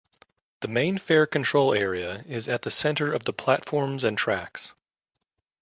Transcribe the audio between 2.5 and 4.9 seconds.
the center of the platforms and tracks.